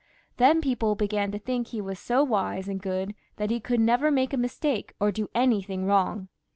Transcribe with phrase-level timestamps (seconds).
[0.37, 3.79] Then people began to think that he was so wise and good that he could
[3.79, 6.27] never make a mistake or do anything wrong.